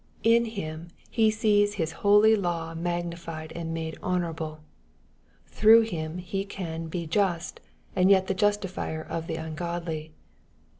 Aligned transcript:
In 0.23 0.45
Him 0.45 0.87
He 1.11 1.29
sees 1.29 1.75
His 1.75 1.91
holy" 2.01 2.35
law 2.35 2.73
mag 2.73 3.11
nified 3.11 3.51
and 3.53 3.71
made 3.71 3.99
honorable." 4.01 4.61
Through 5.45 5.81
Him 5.81 6.17
He 6.17 6.43
can" 6.43 6.87
be 6.87 7.05
just, 7.05 7.59
and 7.95 8.09
yet 8.09 8.25
the 8.25 8.33
justifierof 8.33 9.27
the 9.27 9.35
ungodly." 9.35 10.11